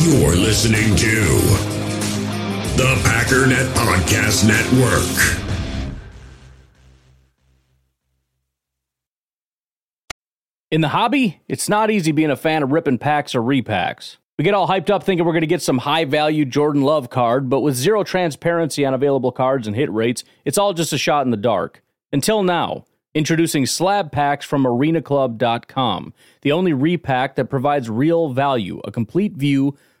[0.00, 1.24] You're listening to
[2.76, 5.42] the Packernet Podcast Network.
[10.70, 14.18] In the hobby, it's not easy being a fan of ripping packs or repacks.
[14.38, 17.10] We get all hyped up thinking we're going to get some high value Jordan Love
[17.10, 20.98] card, but with zero transparency on available cards and hit rates, it's all just a
[20.98, 21.82] shot in the dark.
[22.12, 22.84] Until now,
[23.14, 29.76] introducing slab packs from arenaclub.com, the only repack that provides real value, a complete view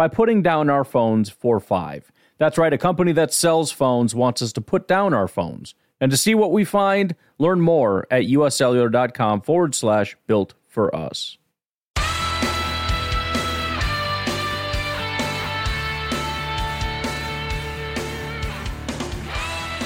[0.00, 2.10] by putting down our phones for five.
[2.38, 5.74] That's right, a company that sells phones wants us to put down our phones.
[6.00, 11.36] And to see what we find, learn more at uscellular.com forward slash built for us.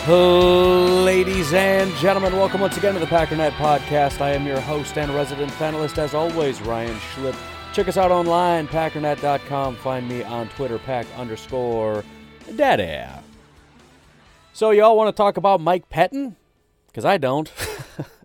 [0.06, 4.20] Ladies and gentlemen, welcome once again to the Packernet Podcast.
[4.20, 7.34] I am your host and resident panelist, as always, Ryan Schlip.
[7.75, 9.75] Check us out online, packernet.com.
[9.77, 12.05] Find me on Twitter, pack underscore
[12.55, 13.05] daddy.
[14.53, 16.36] So, y'all want to talk about Mike Pettine?
[16.86, 17.53] Because I don't.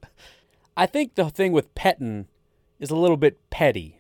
[0.78, 2.28] I think the thing with Pettine
[2.80, 3.98] is a little bit petty,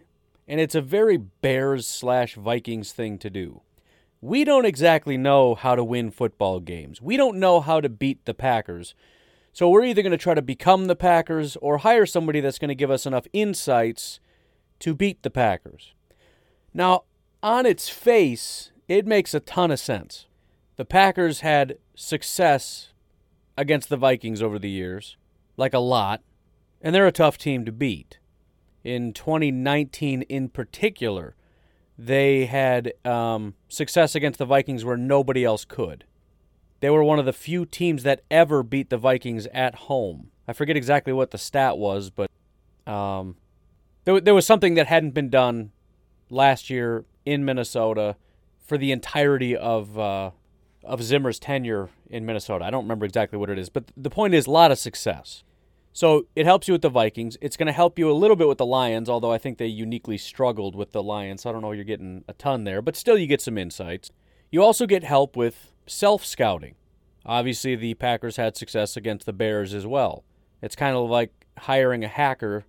[0.47, 3.62] and it's a very Bears slash Vikings thing to do
[4.22, 7.02] we don't exactly know how to win football games.
[7.02, 8.94] We don't know how to beat the Packers.
[9.53, 12.69] So we're either going to try to become the Packers or hire somebody that's going
[12.69, 14.19] to give us enough insights
[14.79, 15.94] to beat the Packers.
[16.73, 17.03] Now,
[17.41, 20.28] on its face, it makes a ton of sense.
[20.75, 22.94] The Packers had success
[23.57, 25.17] against the Vikings over the years,
[25.57, 26.22] like a lot,
[26.81, 28.19] and they're a tough team to beat.
[28.84, 31.35] In 2019, in particular,
[31.97, 36.06] they had um, success against the Vikings where nobody else could.
[36.79, 40.31] They were one of the few teams that ever beat the Vikings at home.
[40.47, 42.31] I forget exactly what the stat was, but
[42.88, 43.35] um,
[44.09, 45.72] there, there was something that hadn't been done
[46.31, 48.16] last year in Minnesota
[48.66, 50.31] for the entirety of uh,
[50.84, 52.66] of Zimmer's tenure in Minnesota.
[52.66, 55.44] I don't remember exactly what it is, but the point is a lot of success.
[55.92, 57.38] So it helps you with the Vikings.
[57.42, 59.68] It's going to help you a little bit with the Lions, although I think they
[59.68, 61.46] uniquely struggled with the Lions.
[61.46, 64.12] I don't know you're getting a ton there, but still you get some insights.
[64.50, 66.76] You also get help with self scouting.
[67.26, 70.24] Obviously, the Packers had success against the Bears as well.
[70.64, 72.66] It's kind of like hiring a hacker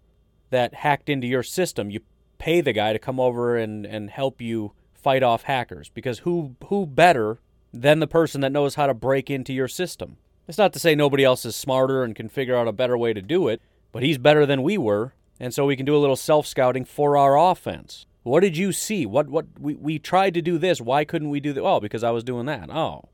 [0.51, 1.91] that hacked into your system.
[1.91, 2.01] You
[2.39, 6.57] pay the guy to come over and, and help you fight off hackers because who
[6.67, 7.39] who better
[7.73, 10.17] than the person that knows how to break into your system?
[10.49, 13.13] It's not to say nobody else is smarter and can figure out a better way
[13.13, 13.63] to do it,
[13.93, 16.85] but he's better than we were, and so we can do a little self scouting
[16.85, 18.07] for our offense.
[18.23, 19.07] What did you see?
[19.07, 20.81] What what we, we tried to do this.
[20.81, 21.63] Why couldn't we do that?
[21.63, 22.69] Oh, because I was doing that.
[22.71, 23.09] Oh,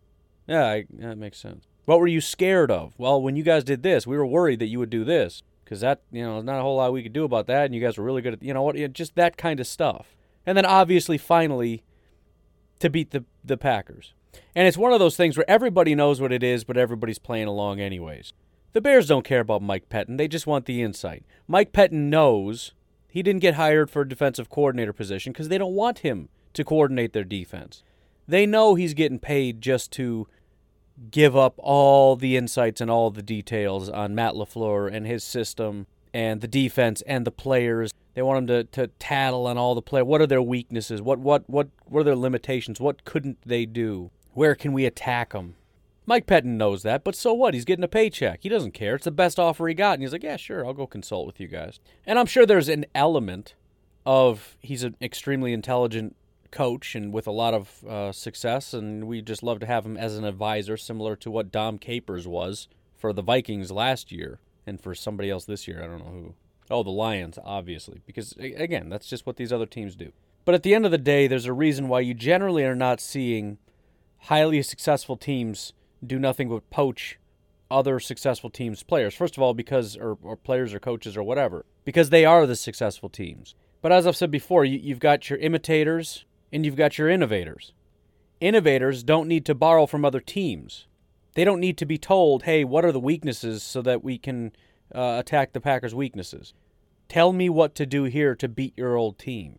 [0.46, 1.66] yeah, I, that makes sense.
[1.84, 2.94] What were you scared of?
[2.98, 5.80] Well, when you guys did this, we were worried that you would do this because
[5.80, 7.80] that you know there's not a whole lot we could do about that, and you
[7.80, 10.16] guys were really good at you know what just that kind of stuff.
[10.46, 11.82] And then obviously, finally,
[12.78, 14.14] to beat the the Packers.
[14.54, 17.48] And it's one of those things where everybody knows what it is, but everybody's playing
[17.48, 18.32] along anyways.
[18.72, 20.18] The Bears don't care about Mike Pettine.
[20.18, 21.24] They just want the insight.
[21.48, 22.72] Mike Pettine knows
[23.08, 26.64] he didn't get hired for a defensive coordinator position because they don't want him to
[26.64, 27.82] coordinate their defense.
[28.28, 30.28] They know he's getting paid just to
[31.10, 35.86] give up all the insights and all the details on Matt LaFleur and his system
[36.14, 37.92] and the defense and the players.
[38.14, 40.06] They want him to, to tattle on all the players.
[40.06, 41.02] What are their weaknesses?
[41.02, 42.80] What what what what are their limitations?
[42.80, 44.10] What couldn't they do?
[44.32, 45.56] Where can we attack them?
[46.06, 47.52] Mike Pettine knows that, but so what?
[47.52, 48.40] He's getting a paycheck.
[48.42, 48.94] He doesn't care.
[48.94, 49.94] It's the best offer he got.
[49.94, 51.80] And he's like, yeah, sure, I'll go consult with you guys.
[52.06, 53.54] And I'm sure there's an element
[54.06, 56.14] of he's an extremely intelligent
[56.56, 58.72] coach and with a lot of uh, success.
[58.72, 62.26] And we just love to have him as an advisor, similar to what Dom Capers
[62.26, 65.82] was for the Vikings last year and for somebody else this year.
[65.82, 66.34] I don't know who.
[66.70, 68.00] Oh, the Lions, obviously.
[68.06, 70.12] Because, again, that's just what these other teams do.
[70.44, 73.00] But at the end of the day, there's a reason why you generally are not
[73.00, 73.58] seeing
[74.18, 75.74] highly successful teams
[76.04, 77.18] do nothing but poach
[77.70, 79.14] other successful teams' players.
[79.14, 82.56] First of all, because, or, or players or coaches or whatever, because they are the
[82.56, 83.54] successful teams.
[83.82, 87.72] But as I've said before, you, you've got your imitators and you've got your innovators.
[88.40, 90.86] Innovators don't need to borrow from other teams.
[91.34, 94.52] They don't need to be told, hey, what are the weaknesses so that we can
[94.94, 96.54] uh, attack the Packers' weaknesses.
[97.08, 99.58] Tell me what to do here to beat your old team.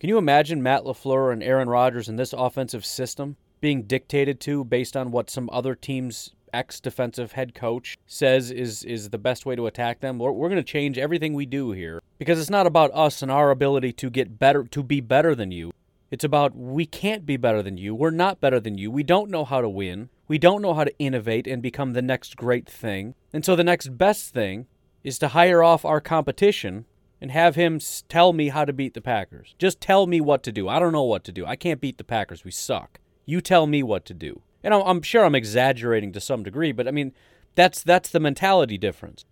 [0.00, 4.64] Can you imagine Matt LaFleur and Aaron Rodgers in this offensive system being dictated to
[4.64, 9.46] based on what some other team's ex defensive head coach says is, is the best
[9.46, 10.18] way to attack them?
[10.18, 13.30] We're, we're going to change everything we do here because it's not about us and
[13.30, 15.72] our ability to get better, to be better than you.
[16.14, 17.92] It's about we can't be better than you.
[17.92, 18.88] We're not better than you.
[18.88, 20.10] We don't know how to win.
[20.28, 23.16] We don't know how to innovate and become the next great thing.
[23.32, 24.68] And so the next best thing
[25.02, 26.84] is to hire off our competition
[27.20, 29.56] and have him tell me how to beat the Packers.
[29.58, 30.68] Just tell me what to do.
[30.68, 31.44] I don't know what to do.
[31.44, 32.44] I can't beat the Packers.
[32.44, 33.00] We suck.
[33.26, 34.40] You tell me what to do.
[34.62, 37.12] And I'm sure I'm exaggerating to some degree, but I mean,
[37.56, 39.24] that's that's the mentality difference.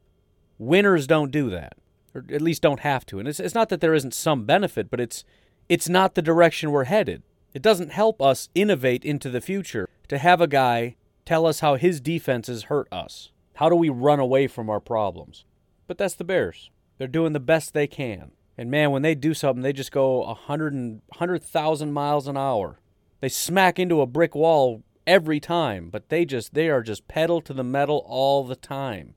[0.58, 1.74] Winners don't do that,
[2.12, 3.20] or at least don't have to.
[3.20, 5.24] And it's, it's not that there isn't some benefit, but it's
[5.72, 7.22] it's not the direction we're headed.
[7.54, 11.76] It doesn't help us innovate into the future to have a guy tell us how
[11.76, 13.30] his defenses hurt us.
[13.54, 15.46] How do we run away from our problems?
[15.86, 16.68] But that's the Bears.
[16.98, 18.32] They're doing the best they can.
[18.58, 22.78] And man, when they do something, they just go 100 and, 100,000 miles an hour.
[23.22, 27.40] They smack into a brick wall every time, but they just they are just pedal
[27.40, 29.14] to the metal all the time.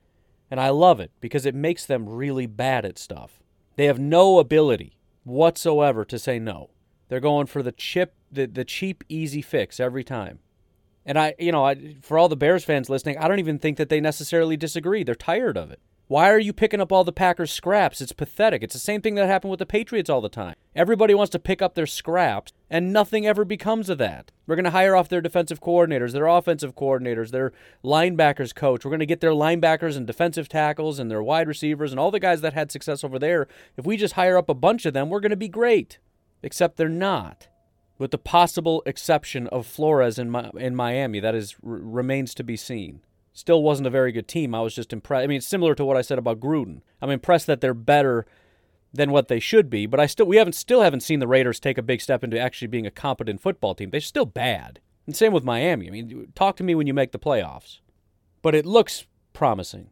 [0.50, 3.42] And I love it because it makes them really bad at stuff.
[3.76, 4.96] They have no ability
[5.26, 6.70] whatsoever to say no.
[7.10, 10.40] They're going for the chip the, the cheap easy fix every time.
[11.06, 13.78] And I, you know, I, for all the Bears fans listening, I don't even think
[13.78, 15.04] that they necessarily disagree.
[15.04, 15.80] They're tired of it.
[16.08, 18.00] Why are you picking up all the Packers scraps?
[18.00, 18.62] It's pathetic.
[18.62, 20.54] It's the same thing that happened with the Patriots all the time.
[20.76, 24.32] Everybody wants to pick up their scraps, and nothing ever becomes of that.
[24.46, 27.54] We're going to hire off their defensive coordinators, their offensive coordinators, their
[27.84, 28.86] linebackers coach.
[28.86, 32.12] We're going to get their linebackers and defensive tackles and their wide receivers and all
[32.12, 33.48] the guys that had success over there.
[33.76, 35.98] If we just hire up a bunch of them, we're going to be great.
[36.44, 37.48] Except they're not
[37.98, 41.20] with the possible exception of Flores in, in Miami.
[41.20, 43.02] That is r- remains to be seen.
[43.36, 44.56] Still wasn't a very good team.
[44.56, 45.26] I was just impressed.
[45.26, 46.80] I mean, it's similar to what I said about Gruden.
[47.02, 48.26] I'm impressed that they're better
[48.94, 51.60] than what they should be, but I still we haven't still haven't seen the Raiders
[51.60, 53.90] take a big step into actually being a competent football team.
[53.90, 54.80] They're still bad.
[55.06, 55.88] And same with Miami.
[55.88, 57.82] I mean, talk to me when you make the playoffs.
[58.42, 59.90] But it looks promising.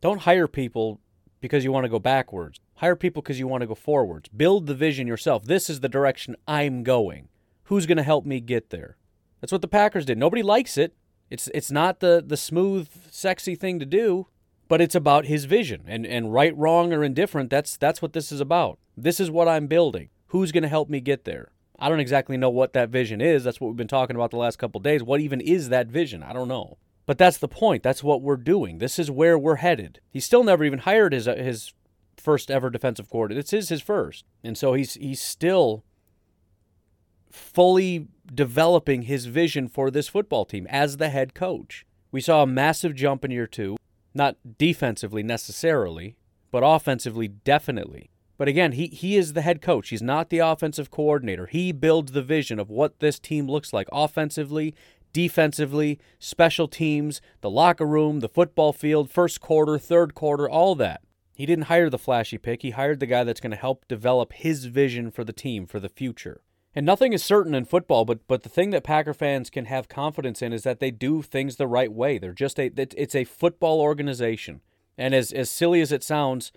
[0.00, 1.00] Don't hire people
[1.40, 2.60] because you want to go backwards.
[2.76, 4.28] Hire people because you want to go forwards.
[4.28, 5.44] Build the vision yourself.
[5.44, 7.30] This is the direction I'm going.
[7.64, 8.96] Who's going to help me get there?
[9.40, 10.18] That's what the Packers did.
[10.18, 10.94] Nobody likes it.
[11.30, 14.26] It's it's not the the smooth, sexy thing to do,
[14.68, 15.84] but it's about his vision.
[15.86, 18.78] And and right, wrong, or indifferent, that's that's what this is about.
[18.96, 20.10] This is what I'm building.
[20.28, 21.52] Who's to help me get there?
[21.78, 23.42] I don't exactly know what that vision is.
[23.42, 25.02] That's what we've been talking about the last couple days.
[25.02, 26.22] What even is that vision?
[26.22, 26.76] I don't know.
[27.06, 27.82] But that's the point.
[27.82, 28.78] That's what we're doing.
[28.78, 30.00] This is where we're headed.
[30.10, 31.72] He still never even hired his uh, his
[32.16, 33.42] first ever defensive coordinator.
[33.42, 35.84] This is his first, and so he's he's still
[37.30, 41.86] fully developing his vision for this football team as the head coach.
[42.12, 43.76] We saw a massive jump in year two,
[44.14, 46.16] not defensively necessarily,
[46.50, 48.10] but offensively definitely.
[48.36, 49.90] But again, he, he is the head coach.
[49.90, 51.46] He's not the offensive coordinator.
[51.46, 54.74] He builds the vision of what this team looks like offensively,
[55.12, 61.02] defensively, special teams, the locker room, the football field, first quarter, third quarter, all that.
[61.34, 62.62] He didn't hire the flashy pick.
[62.62, 65.80] He hired the guy that's going to help develop his vision for the team for
[65.80, 66.40] the future.
[66.74, 69.88] And nothing is certain in football, but but the thing that Packer fans can have
[69.88, 72.18] confidence in is that they do things the right way.
[72.18, 74.60] They're just a it's a football organization.
[74.96, 76.52] And as as silly as it sounds,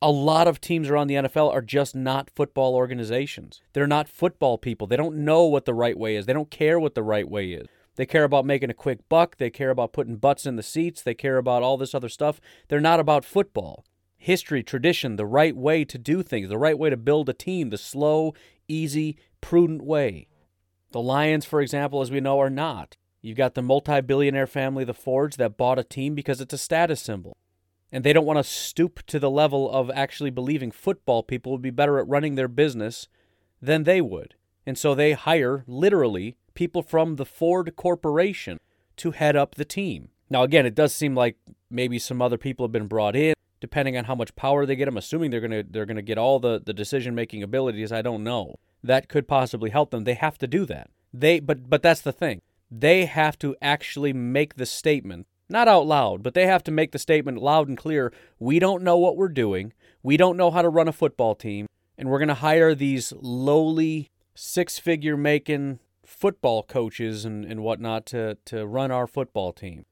[0.00, 3.60] a lot of teams around the NFL are just not football organizations.
[3.74, 4.86] They're not football people.
[4.86, 6.26] They don't know what the right way is.
[6.26, 7.66] They don't care what the right way is.
[7.96, 9.38] They care about making a quick buck.
[9.38, 11.02] They care about putting butts in the seats.
[11.02, 12.40] They care about all this other stuff.
[12.68, 13.84] They're not about football.
[14.18, 17.70] History, tradition, the right way to do things, the right way to build a team,
[17.70, 18.34] the slow,
[18.66, 20.26] easy, prudent way.
[20.90, 22.96] The Lions, for example, as we know, are not.
[23.20, 26.58] You've got the multi billionaire family, the Fords, that bought a team because it's a
[26.58, 27.36] status symbol.
[27.90, 31.62] And they don't want to stoop to the level of actually believing football people would
[31.62, 33.08] be better at running their business
[33.62, 34.34] than they would.
[34.66, 38.58] And so they hire, literally, people from the Ford Corporation
[38.96, 40.10] to head up the team.
[40.28, 41.36] Now, again, it does seem like
[41.70, 44.88] maybe some other people have been brought in, depending on how much power they get.
[44.88, 47.92] I'm assuming they're gonna they're gonna get all the the decision making abilities.
[47.92, 48.56] I don't know.
[48.82, 50.04] That could possibly help them.
[50.04, 50.90] They have to do that.
[51.12, 52.42] They but but that's the thing.
[52.70, 56.92] They have to actually make the statement, not out loud, but they have to make
[56.92, 58.12] the statement loud and clear.
[58.38, 59.72] We don't know what we're doing.
[60.02, 64.10] We don't know how to run a football team, and we're gonna hire these lowly
[64.34, 69.84] six figure making football coaches and, and whatnot to, to run our football team.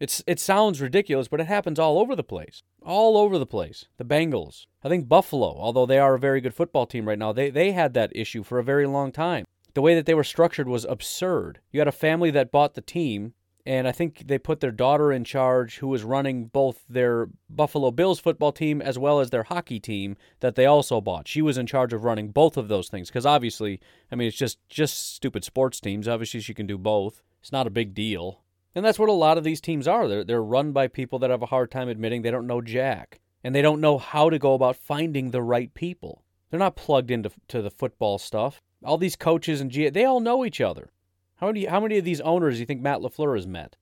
[0.00, 2.64] It's it sounds ridiculous, but it happens all over the place.
[2.84, 3.86] All over the place.
[3.96, 4.66] The Bengals.
[4.82, 7.72] I think Buffalo, although they are a very good football team right now, they they
[7.72, 9.44] had that issue for a very long time.
[9.74, 11.60] The way that they were structured was absurd.
[11.70, 13.34] You had a family that bought the team
[13.64, 17.92] and I think they put their daughter in charge, who was running both their Buffalo
[17.92, 21.28] Bills football team as well as their hockey team that they also bought.
[21.28, 24.36] She was in charge of running both of those things because obviously, I mean, it's
[24.36, 26.08] just just stupid sports teams.
[26.08, 27.22] Obviously, she can do both.
[27.40, 28.40] It's not a big deal,
[28.74, 30.08] and that's what a lot of these teams are.
[30.08, 33.20] They're they're run by people that have a hard time admitting they don't know jack,
[33.44, 36.22] and they don't know how to go about finding the right people.
[36.50, 38.60] They're not plugged into to the football stuff.
[38.84, 40.90] All these coaches and G, they all know each other.
[41.36, 43.76] How many how many of these owners do you think Matt LaFleur has met?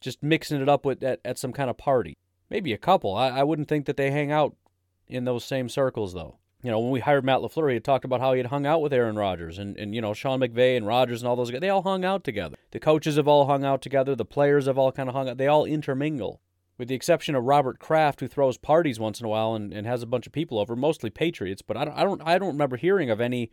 [0.00, 2.16] Just mixing it up with at, at some kind of party.
[2.50, 3.14] Maybe a couple.
[3.14, 4.56] I, I wouldn't think that they hang out
[5.06, 6.38] in those same circles though.
[6.62, 8.82] You know, when we hired Matt LaFleur, he talked about how he had hung out
[8.82, 11.60] with Aaron Rodgers and, and you know, Sean McVay and Rodgers and all those guys.
[11.60, 12.56] They all hung out together.
[12.70, 14.14] The coaches have all hung out together.
[14.14, 15.38] The players have all kind of hung out.
[15.38, 16.40] They all intermingle.
[16.78, 19.86] With the exception of Robert Kraft, who throws parties once in a while and, and
[19.86, 21.62] has a bunch of people over, mostly Patriots.
[21.62, 23.50] But I don't, I don't, I don't remember hearing of any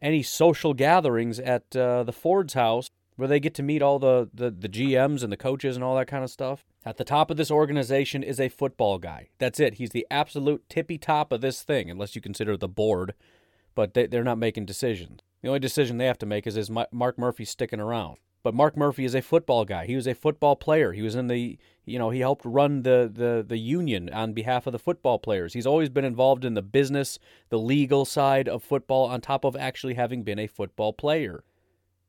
[0.00, 4.30] any social gatherings at uh, the Ford's house where they get to meet all the,
[4.32, 6.64] the, the GMs and the coaches and all that kind of stuff.
[6.84, 9.28] At the top of this organization is a football guy.
[9.38, 9.74] That's it.
[9.74, 13.14] He's the absolute tippy top of this thing, unless you consider the board,
[13.74, 15.20] but they, they're not making decisions.
[15.42, 18.18] The only decision they have to make is is Mark Murphy sticking around.
[18.44, 19.86] But Mark Murphy is a football guy.
[19.86, 20.92] He was a football player.
[20.92, 24.66] He was in the, you know, he helped run the, the, the union on behalf
[24.66, 25.52] of the football players.
[25.52, 27.18] He's always been involved in the business,
[27.48, 31.42] the legal side of football, on top of actually having been a football player.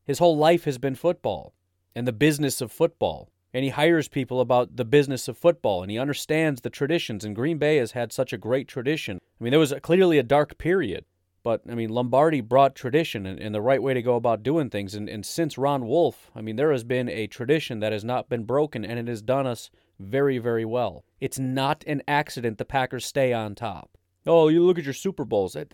[0.05, 1.53] His whole life has been football
[1.95, 3.29] and the business of football.
[3.53, 7.25] And he hires people about the business of football and he understands the traditions.
[7.25, 9.19] And Green Bay has had such a great tradition.
[9.39, 11.05] I mean, there was clearly a dark period
[11.43, 14.69] but I mean, Lombardi brought tradition and, and, the right way to go about doing
[14.69, 14.93] things.
[14.93, 18.29] And, and since Ron Wolf, I mean, there has been a tradition that has not
[18.29, 21.03] been broken, and it has done us very, very well.
[21.19, 23.97] It's not an accident the Packers stay on top.
[24.27, 25.55] Oh, you look at your Super Bowls.
[25.55, 25.73] It,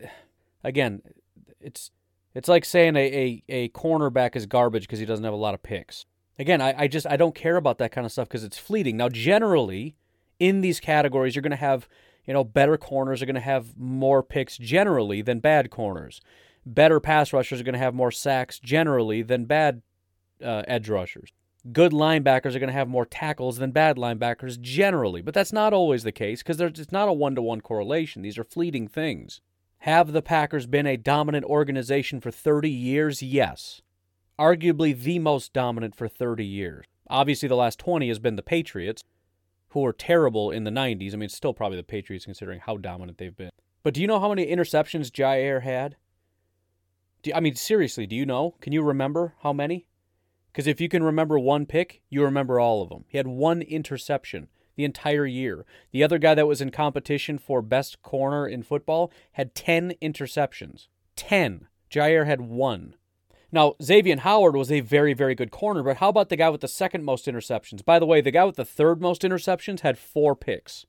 [0.63, 1.01] again,
[1.59, 1.91] it's
[2.33, 5.53] it's like saying a, a, a cornerback is garbage because he doesn't have a lot
[5.53, 6.05] of picks.
[6.37, 8.97] Again, I, I just I don't care about that kind of stuff because it's fleeting.
[8.97, 9.95] Now, generally,
[10.39, 11.87] in these categories, you're going to have
[12.25, 16.21] you know, better corners are going to have more picks generally than bad corners.
[16.65, 19.81] Better pass rushers are going to have more sacks generally than bad
[20.43, 21.31] uh, edge rushers.
[21.71, 25.73] Good linebackers are going to have more tackles than bad linebackers generally, but that's not
[25.73, 28.21] always the case because it's not a one to one correlation.
[28.21, 29.41] These are fleeting things.
[29.79, 33.21] Have the Packers been a dominant organization for 30 years?
[33.21, 33.81] Yes.
[34.39, 36.85] Arguably the most dominant for 30 years.
[37.09, 39.03] Obviously, the last 20 has been the Patriots,
[39.69, 41.13] who were terrible in the 90s.
[41.13, 43.51] I mean, it's still probably the Patriots considering how dominant they've been.
[43.83, 45.95] But do you know how many interceptions Jaire had?
[47.21, 48.55] Do, I mean, seriously, do you know?
[48.61, 49.85] Can you remember how many?
[50.51, 53.05] Because if you can remember one pick, you remember all of them.
[53.07, 55.65] He had one interception the entire year.
[55.91, 60.87] The other guy that was in competition for best corner in football had 10 interceptions.
[61.15, 61.67] 10.
[61.91, 62.95] Jaire had one.
[63.51, 66.61] Now, Xavier Howard was a very, very good corner, but how about the guy with
[66.61, 67.85] the second most interceptions?
[67.85, 70.85] By the way, the guy with the third most interceptions had four picks.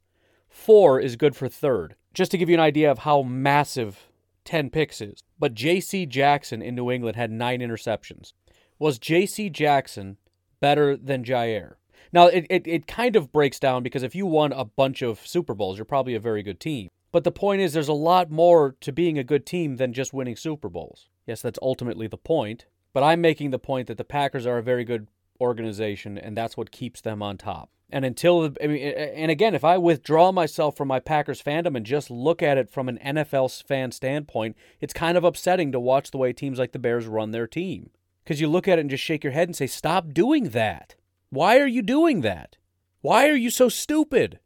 [0.49, 1.97] Four is good for third.
[2.15, 4.09] Just to give you an idea of how massive
[4.47, 5.23] 10 picks is.
[5.39, 6.07] But J.C.
[6.07, 8.33] Jackson in New England had nine interceptions.
[8.79, 9.51] Was J.C.
[9.51, 10.17] Jackson
[10.61, 11.75] better than Jaire?
[12.13, 15.27] Now, it, it, it kind of breaks down because if you won a bunch of
[15.27, 16.89] Super Bowls, you're probably a very good team.
[17.13, 20.13] But the point is, there's a lot more to being a good team than just
[20.13, 21.09] winning Super Bowls.
[21.26, 22.66] Yes, that's ultimately the point.
[22.92, 25.09] But I'm making the point that the Packers are a very good
[25.40, 27.71] organization, and that's what keeps them on top.
[27.90, 31.87] And until, I mean, and again, if I withdraw myself from my Packers fandom and
[31.87, 36.11] just look at it from an NFL fan standpoint, it's kind of upsetting to watch
[36.11, 37.90] the way teams like the Bears run their team.
[38.25, 40.97] Because you look at it and just shake your head and say, stop doing that.
[41.30, 42.56] Why are you doing that?
[43.02, 44.40] Why are you so stupid?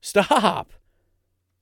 [0.00, 0.72] Stop.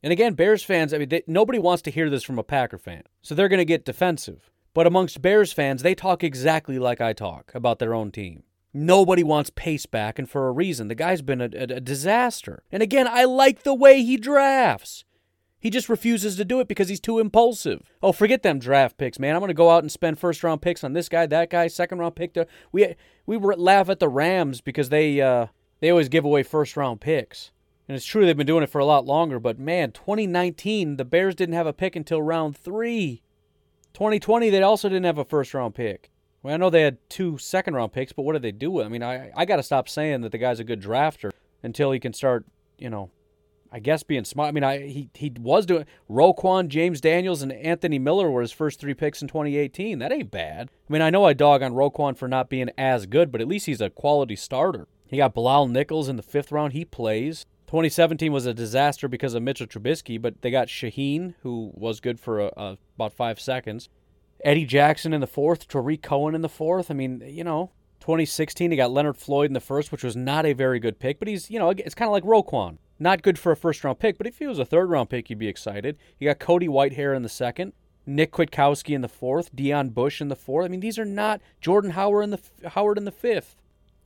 [0.02, 2.78] And again, Bears fans, I mean, they, nobody wants to hear this from a Packer
[2.78, 3.02] fan.
[3.22, 4.50] So they're going to get defensive.
[4.72, 8.44] But amongst Bears fans, they talk exactly like I talk about their own team.
[8.72, 10.86] Nobody wants Pace back, and for a reason.
[10.88, 12.62] The guy's been a, a, a disaster.
[12.70, 15.04] And again, I like the way he drafts.
[15.58, 17.92] He just refuses to do it because he's too impulsive.
[18.02, 19.34] Oh, forget them draft picks, man.
[19.34, 21.66] I'm going to go out and spend first round picks on this guy, that guy,
[21.66, 22.32] second round pick.
[22.34, 22.94] To, we
[23.26, 25.48] we laugh at the Rams because they uh,
[25.80, 27.50] they always give away first round picks.
[27.90, 31.04] And it's true they've been doing it for a lot longer, but man, 2019, the
[31.04, 33.20] Bears didn't have a pick until round three.
[33.94, 36.08] 2020, they also didn't have a first round pick.
[36.40, 38.80] Well, I know they had two second round picks, but what did they do?
[38.80, 41.32] I mean, I, I got to stop saying that the guy's a good drafter
[41.64, 42.46] until he can start,
[42.78, 43.10] you know,
[43.72, 44.50] I guess being smart.
[44.50, 48.52] I mean, I he he was doing Roquan, James Daniels, and Anthony Miller were his
[48.52, 49.98] first three picks in 2018.
[49.98, 50.70] That ain't bad.
[50.88, 53.48] I mean, I know I dog on Roquan for not being as good, but at
[53.48, 54.86] least he's a quality starter.
[55.08, 56.72] He got Bilal Nichols in the fifth round.
[56.72, 57.46] He plays.
[57.70, 62.18] 2017 was a disaster because of Mitchell Trubisky, but they got Shaheen, who was good
[62.18, 63.88] for a, a, about five seconds.
[64.44, 66.90] Eddie Jackson in the fourth, Tarik Cohen in the fourth.
[66.90, 70.46] I mean, you know, 2016 they got Leonard Floyd in the first, which was not
[70.46, 72.78] a very good pick, but he's, you know, it's kind of like Roquan.
[72.98, 75.30] Not good for a first round pick, but if he was a third round pick,
[75.30, 75.96] you'd be excited.
[76.18, 77.72] You got Cody Whitehair in the second,
[78.04, 80.64] Nick Kwiatkowski in the fourth, Deon Bush in the fourth.
[80.64, 83.54] I mean, these are not Jordan Howard in the Howard in the fifth.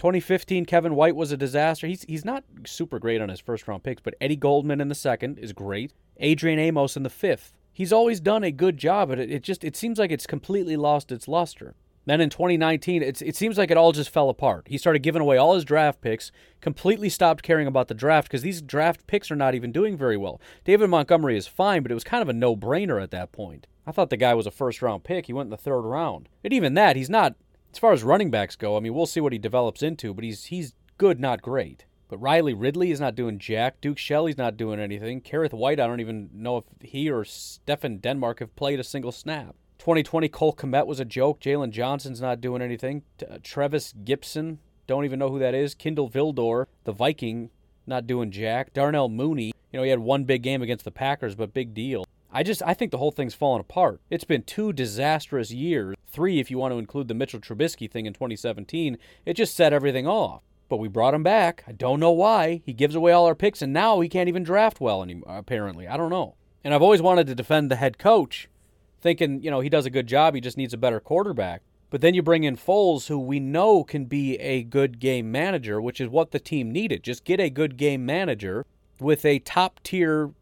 [0.05, 1.87] 2015, Kevin White was a disaster.
[1.87, 4.95] He's he's not super great on his first round picks, but Eddie Goldman in the
[4.95, 5.95] second is great.
[6.19, 7.55] Adrian Amos in the fifth.
[7.73, 10.77] He's always done a good job, but it, it just it seems like it's completely
[10.77, 11.75] lost its luster.
[12.05, 14.67] Then in 2019, it's, it seems like it all just fell apart.
[14.69, 16.31] He started giving away all his draft picks,
[16.61, 20.19] completely stopped caring about the draft because these draft picks are not even doing very
[20.19, 20.39] well.
[20.65, 23.67] David Montgomery is fine, but it was kind of a no brainer at that point.
[23.87, 25.25] I thought the guy was a first round pick.
[25.27, 26.29] He went in the third round.
[26.43, 27.37] And even that, he's not
[27.75, 30.23] as far as running backs go, I mean, we'll see what he develops into, but
[30.23, 31.87] he's he's good, not great.
[32.09, 33.81] But Riley Ridley is not doing jack.
[33.81, 35.21] Duke Shelley's not doing anything.
[35.21, 39.11] Kerrith Whyte, I don't even know if he or Stephen Denmark have played a single
[39.11, 39.57] snap.
[39.79, 41.41] 2020 Cole Kmet was a joke.
[41.41, 43.03] Jaylon Johnson's not doing anything.
[43.21, 45.75] Uh, Trevis Gipson, don't even know who that is.
[45.75, 47.51] Kindle Vildor, the Viking,
[47.89, 48.73] not doing jack.
[48.73, 52.05] Darnell Mooney, you know, he had one big game against the Packers, but big deal.
[52.37, 54.01] I just I think the whole thing's fallen apart.
[54.11, 55.95] It's been two disastrous years.
[56.09, 58.99] Three if you want to include the Mitchell Trubisky thing in 2017.
[59.25, 60.43] It just set everything off.
[60.69, 61.63] But we brought him back.
[61.69, 62.61] I don't know why.
[62.67, 65.87] He gives away all our picks and now he can't even draft well anymore apparently.
[65.87, 66.35] I don't know.
[66.65, 68.49] And I've always wanted to defend the head coach,
[69.01, 71.63] thinking, you know, he does a good job, he just needs a better quarterback.
[71.91, 75.81] But then you bring in Foles, who we know can be a good game manager,
[75.81, 77.05] which is what the team needed.
[77.05, 78.67] Just get a good game manager
[78.99, 80.33] with a top tier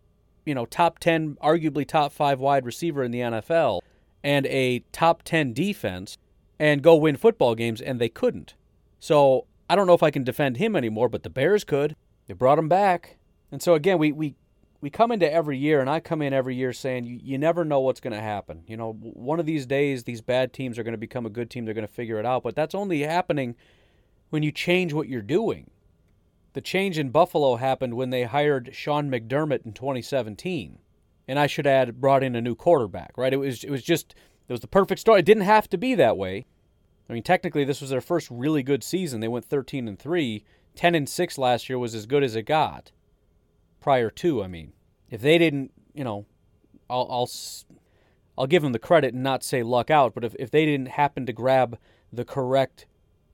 [0.45, 3.81] you know, top 10, arguably top five wide receiver in the NFL
[4.23, 6.19] and a top 10 defense
[6.59, 8.55] and go win football games, and they couldn't.
[9.01, 11.97] So I don't know if I can defend him anymore, but the Bears could.
[12.27, 13.17] They brought him back.
[13.51, 14.37] And so again, we, we,
[14.81, 17.65] we come into every year, and I come in every year saying you, you never
[17.65, 18.63] know what's going to happen.
[18.67, 21.51] You know, one of these days, these bad teams are going to become a good
[21.51, 21.65] team.
[21.65, 22.43] They're going to figure it out.
[22.43, 23.57] But that's only happening
[24.31, 25.71] when you change what you're doing.
[26.53, 30.79] The change in Buffalo happened when they hired Sean McDermott in 2017.
[31.29, 33.33] And I should add, brought in a new quarterback, right?
[33.33, 34.15] It was, it was just,
[34.49, 35.21] it was the perfect story.
[35.21, 36.47] It didn't have to be that way.
[37.09, 39.21] I mean, technically, this was their first really good season.
[39.21, 40.45] They went 13 and 3.
[40.75, 42.93] 10 and 6 last year was as good as it got.
[43.81, 44.73] Prior to, I mean.
[45.11, 46.27] If they didn't, you know,
[46.89, 47.31] I'll, I'll,
[48.37, 50.89] I'll give them the credit and not say luck out, but if, if they didn't
[50.89, 51.79] happen to grab
[52.13, 52.87] the correct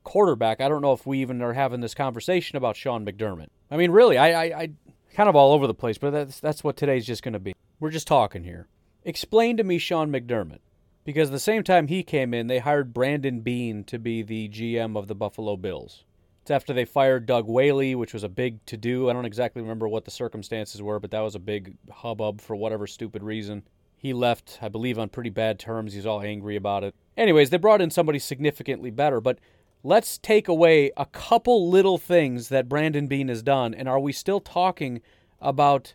[0.04, 3.48] quarterback, I don't know if we even are having this conversation about Sean McDermott.
[3.70, 4.70] I mean, really, I, I, I
[5.14, 7.54] kind of all over the place, but that's that's what today's just going to be.
[7.80, 8.66] We're just talking here.
[9.04, 10.58] Explain to me Sean McDermott,
[11.04, 14.96] because the same time he came in, they hired Brandon Beane to be the GM
[14.96, 16.04] of the Buffalo Bills.
[16.42, 19.10] It's after they fired Doug Whaley, which was a big to do.
[19.10, 22.56] I don't exactly remember what the circumstances were, but that was a big hubbub for
[22.56, 23.64] whatever stupid reason.
[23.98, 25.92] He left, I believe, on pretty bad terms.
[25.92, 26.94] He's all angry about it.
[27.16, 29.40] Anyways, they brought in somebody significantly better, but
[29.82, 34.12] let's take away a couple little things that Brandon Beane has done, and are we
[34.12, 35.00] still talking
[35.40, 35.94] about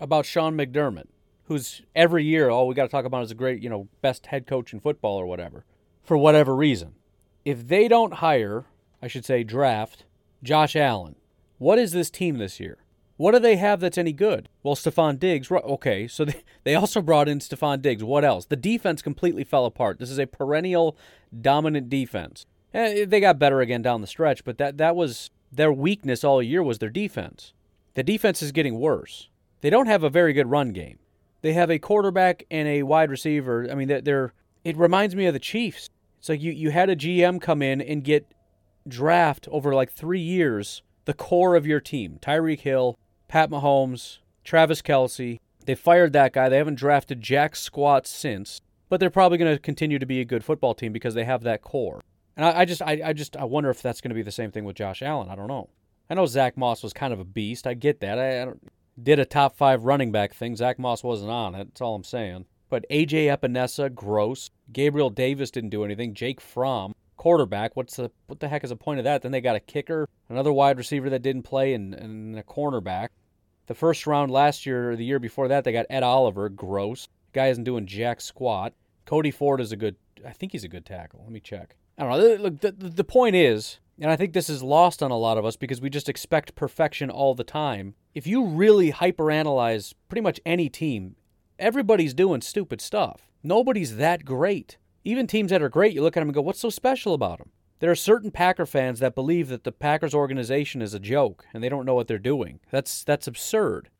[0.00, 1.06] about Sean McDermott,
[1.44, 4.26] who's every year all we got to talk about is a great, you know, best
[4.26, 5.64] head coach in football or whatever,
[6.02, 6.94] for whatever reason.
[7.44, 8.66] If they don't hire,
[9.00, 10.04] I should say draft,
[10.42, 11.14] Josh Allen,
[11.58, 12.78] what is this team this year?
[13.16, 14.48] What do they have that's any good?
[14.64, 16.26] Well, Stefon Diggs, okay, so
[16.64, 18.02] they, also brought in Stefon Diggs.
[18.02, 18.46] What else?
[18.46, 20.00] The defense completely fell apart.
[20.00, 20.96] This is a perennial
[21.40, 22.46] dominant defense.
[22.74, 26.42] Eh, they got better again down the stretch, but that, that was their weakness all
[26.42, 27.52] year was their defense.
[27.94, 29.28] The defense is getting worse.
[29.60, 30.98] They don't have a very good run game.
[31.42, 33.68] They have a quarterback and a wide receiver.
[33.70, 34.32] I mean, they're
[34.64, 35.90] it reminds me of the Chiefs.
[36.18, 38.32] It's like you, you had a GM come in and get
[38.86, 42.18] draft over like three years the core of your team.
[42.22, 45.40] Tyreek Hill, Pat Mahomes, Travis Kelce.
[45.66, 46.48] They fired that guy.
[46.48, 50.24] They haven't drafted Jack Squat since, but they're probably going to continue to be a
[50.24, 52.00] good football team because they have that core.
[52.36, 54.32] And I, I just, I, I just, I wonder if that's going to be the
[54.32, 55.28] same thing with Josh Allen.
[55.28, 55.68] I don't know.
[56.08, 57.66] I know Zach Moss was kind of a beast.
[57.66, 58.18] I get that.
[58.18, 58.52] I, I
[59.02, 60.56] did a top five running back thing.
[60.56, 61.64] Zach Moss wasn't on it.
[61.64, 62.46] That's all I'm saying.
[62.68, 64.50] But AJ Epenesa, gross.
[64.72, 66.14] Gabriel Davis didn't do anything.
[66.14, 67.76] Jake Fromm, quarterback.
[67.76, 69.22] What's the what the heck is the point of that?
[69.22, 73.08] Then they got a kicker, another wide receiver that didn't play, and, and a cornerback.
[73.66, 77.08] The first round last year or the year before that, they got Ed Oliver, gross.
[77.32, 78.72] Guy isn't doing jack squat.
[79.04, 79.96] Cody Ford is a good.
[80.26, 81.20] I think he's a good tackle.
[81.22, 81.76] Let me check.
[81.98, 82.42] I don't know.
[82.42, 85.44] Look, the, the point is, and I think this is lost on a lot of
[85.44, 87.94] us because we just expect perfection all the time.
[88.14, 91.16] If you really hyperanalyze pretty much any team,
[91.58, 93.28] everybody's doing stupid stuff.
[93.42, 94.78] Nobody's that great.
[95.04, 97.38] Even teams that are great, you look at them and go, what's so special about
[97.38, 97.50] them?
[97.80, 101.62] There are certain Packer fans that believe that the Packers organization is a joke and
[101.62, 102.60] they don't know what they're doing.
[102.70, 103.90] That's that's absurd.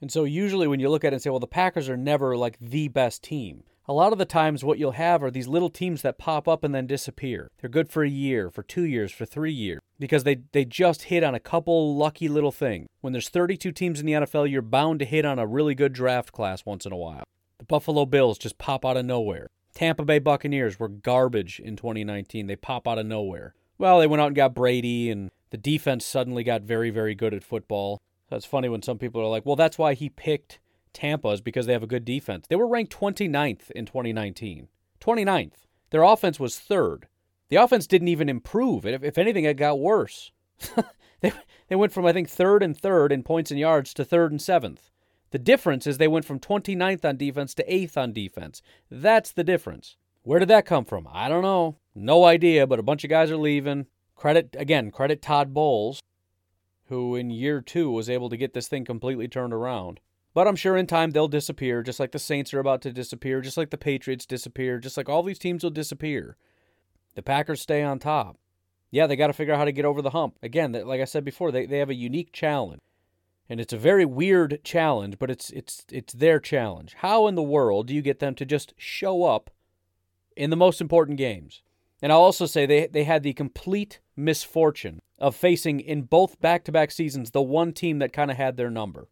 [0.00, 2.36] And so usually when you look at it and say, well, the Packers are never
[2.36, 3.64] like the best team.
[3.88, 6.62] A lot of the times what you'll have are these little teams that pop up
[6.62, 7.50] and then disappear.
[7.60, 11.04] They're good for a year, for 2 years, for 3 years because they they just
[11.04, 12.86] hit on a couple lucky little things.
[13.00, 15.92] When there's 32 teams in the NFL, you're bound to hit on a really good
[15.92, 17.24] draft class once in a while.
[17.58, 19.48] The Buffalo Bills just pop out of nowhere.
[19.74, 22.46] Tampa Bay Buccaneers were garbage in 2019.
[22.46, 23.54] They pop out of nowhere.
[23.78, 27.34] Well, they went out and got Brady, and the defense suddenly got very, very good
[27.34, 28.00] at football.
[28.28, 30.60] That's funny when some people are like, well, that's why he picked
[30.92, 32.46] Tampa, is because they have a good defense.
[32.48, 34.68] They were ranked 29th in 2019.
[35.00, 35.52] 29th.
[35.90, 37.06] Their offense was third.
[37.48, 38.86] The offense didn't even improve.
[38.86, 40.32] If, if anything, it got worse.
[41.20, 41.32] they,
[41.68, 44.40] they went from, I think, third and third in points and yards to third and
[44.40, 44.90] seventh.
[45.32, 48.62] The difference is they went from 29th on defense to 8th on defense.
[48.90, 49.96] That's the difference.
[50.22, 51.08] Where did that come from?
[51.10, 51.76] I don't know.
[51.94, 53.86] No idea, but a bunch of guys are leaving.
[54.14, 56.00] Credit, again, credit Todd Bowles,
[56.86, 60.00] who in year two was able to get this thing completely turned around.
[60.34, 63.40] But I'm sure in time they'll disappear, just like the Saints are about to disappear,
[63.40, 66.36] just like the Patriots disappear, just like all these teams will disappear.
[67.14, 68.38] The Packers stay on top.
[68.90, 70.38] Yeah, they got to figure out how to get over the hump.
[70.42, 72.80] Again, like I said before, they, they have a unique challenge
[73.52, 76.94] and it's a very weird challenge, but it's it's it's their challenge.
[76.98, 79.50] How in the world do you get them to just show up
[80.36, 81.60] in the most important games?
[82.00, 86.90] And I'll also say they they had the complete misfortune of facing in both back-to-back
[86.90, 89.08] seasons the one team that kind of had their number.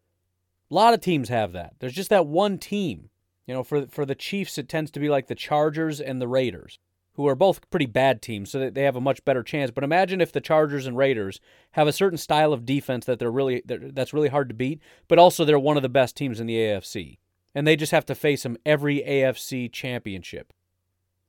[0.71, 1.73] A lot of teams have that.
[1.79, 3.09] There's just that one team.
[3.45, 6.27] You know, for for the Chiefs it tends to be like the Chargers and the
[6.27, 6.79] Raiders
[7.15, 9.69] who are both pretty bad teams, so that they have a much better chance.
[9.69, 13.29] But imagine if the Chargers and Raiders have a certain style of defense that they're
[13.29, 16.47] really that's really hard to beat, but also they're one of the best teams in
[16.47, 17.17] the AFC,
[17.53, 20.53] and they just have to face them every AFC championship.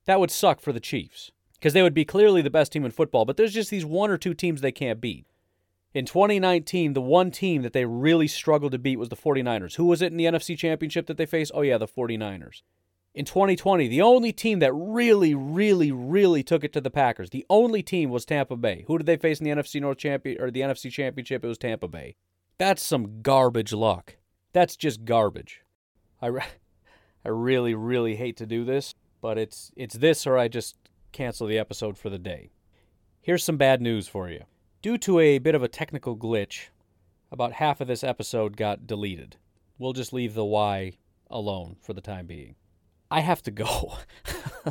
[0.04, 2.90] That would suck for the Chiefs because they would be clearly the best team in
[2.90, 5.26] football, but there's just these one or two teams they can't beat.
[5.94, 9.76] In 2019, the one team that they really struggled to beat was the 49ers.
[9.76, 11.52] Who was it in the NFC Championship that they faced?
[11.54, 12.62] Oh, yeah, the 49ers
[13.14, 17.44] in 2020, the only team that really, really, really took it to the Packers, the
[17.50, 18.84] only team was Tampa Bay.
[18.86, 21.44] Who did they face in the NFC North champion or the NFC Championship?
[21.44, 22.16] It was Tampa Bay.
[22.58, 24.16] That's some garbage luck.
[24.52, 25.62] That's just garbage.
[26.20, 26.28] I,
[27.24, 30.76] I really, really hate to do this, but it's it's this or I just
[31.12, 32.50] cancel the episode for the day.
[33.20, 34.44] Here's some bad news for you.
[34.82, 36.66] Due to a bit of a technical glitch,
[37.30, 39.36] about half of this episode got deleted.
[39.78, 40.94] We'll just leave the why
[41.30, 42.56] alone for the time being.
[43.08, 43.98] I have to go.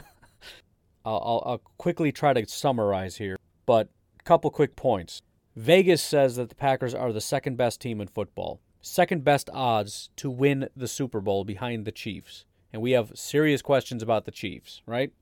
[1.06, 3.88] I'll, I'll, quickly try to summarize here, but
[4.20, 5.22] a couple quick points.
[5.56, 10.10] Vegas says that the Packers are the second best team in football, second best odds
[10.18, 12.44] to win the Super Bowl behind the Chiefs.
[12.74, 15.14] And we have serious questions about the Chiefs, right?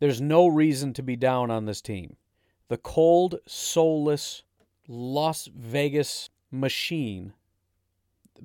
[0.00, 2.16] There's no reason to be down on this team.
[2.72, 4.44] The cold, soulless
[4.88, 7.34] Las Vegas machine,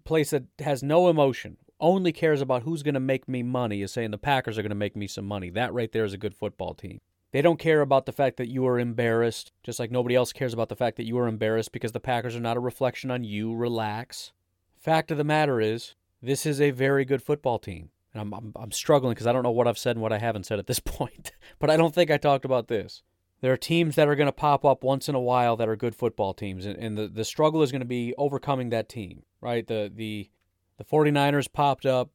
[0.04, 3.94] place that has no emotion, only cares about who's going to make me money is
[3.94, 5.50] saying the Packers are going to make me some money.
[5.50, 7.00] That right there is a good football team.
[7.32, 10.52] They don't care about the fact that you are embarrassed, just like nobody else cares
[10.54, 13.24] about the fact that you are embarrassed because the Packers are not a reflection on
[13.24, 13.56] you.
[13.56, 14.34] Relax.
[14.78, 17.92] Fact of the matter is, this is a very good football team.
[18.14, 20.18] And I'm, I'm, I'm struggling because I don't know what I've said and what I
[20.18, 21.32] haven't said at this point.
[21.60, 23.04] but I don't think I talked about this.
[23.42, 25.76] There are teams that are going to pop up once in a while that are
[25.76, 26.66] good football teams.
[26.66, 29.66] And, and the, the struggle is going to be overcoming that team, right?
[29.66, 30.30] The, the,
[30.78, 32.10] the 49ers popped up.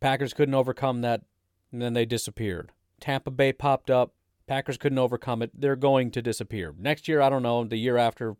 [0.00, 1.22] Packers couldn't overcome that,
[1.70, 2.72] and then they disappeared.
[3.00, 4.14] Tampa Bay popped up.
[4.48, 5.52] Packers couldn't overcome it.
[5.54, 6.74] They're going to disappear.
[6.76, 7.62] Next year, I don't know.
[7.64, 8.36] The year after,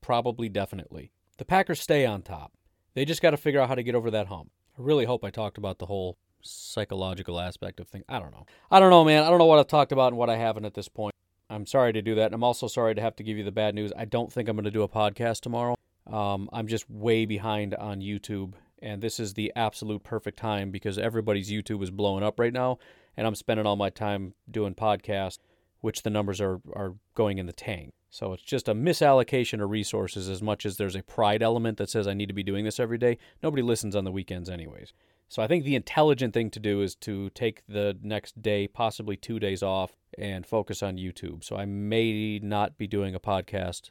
[0.00, 1.12] probably definitely.
[1.38, 2.52] The Packers stay on top.
[2.94, 4.50] They just got to figure out how to get over that hump.
[4.76, 8.04] I really hope I talked about the whole psychological aspect of things.
[8.08, 8.46] I don't know.
[8.70, 9.22] I don't know, man.
[9.22, 11.14] I don't know what I've talked about and what I haven't at this point.
[11.50, 12.26] I'm sorry to do that.
[12.26, 13.92] And I'm also sorry to have to give you the bad news.
[13.96, 15.76] I don't think I'm going to do a podcast tomorrow.
[16.10, 18.54] Um, I'm just way behind on YouTube
[18.84, 22.78] and this is the absolute perfect time because everybody's YouTube is blowing up right now,
[23.16, 25.38] and I'm spending all my time doing podcasts,
[25.80, 27.94] which the numbers are are going in the tank.
[28.10, 31.90] So it's just a misallocation of resources as much as there's a pride element that
[31.90, 33.18] says I need to be doing this every day.
[33.42, 34.92] Nobody listens on the weekends anyways.
[35.28, 39.16] So I think the intelligent thing to do is to take the next day, possibly
[39.16, 41.44] 2 days off and focus on YouTube.
[41.44, 43.90] So I may not be doing a podcast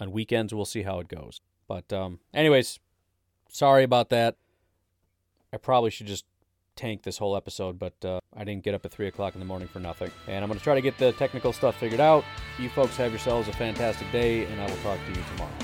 [0.00, 0.54] on weekends.
[0.54, 1.40] We'll see how it goes.
[1.68, 2.78] But um anyways,
[3.48, 4.36] sorry about that.
[5.52, 6.24] I probably should just
[6.76, 9.46] tank this whole episode, but uh, I didn't get up at 3 o'clock in the
[9.46, 10.10] morning for nothing.
[10.26, 12.24] And I'm going to try to get the technical stuff figured out.
[12.58, 15.63] You folks have yourselves a fantastic day, and I will talk to you tomorrow.